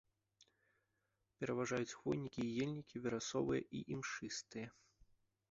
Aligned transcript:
Пераважаюць 1.43 1.97
хвойнікі 1.99 2.41
і 2.47 2.57
ельнікі 2.65 3.03
верасовыя 3.05 3.61
і 3.79 3.85
імшыстыя. 3.99 4.67